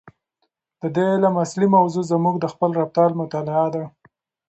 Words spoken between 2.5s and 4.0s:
خپل رفتار مطالعه ده.